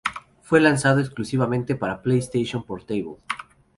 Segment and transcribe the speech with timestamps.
[0.41, 3.17] Fue lanzado exclusivamente para PlayStation Portable.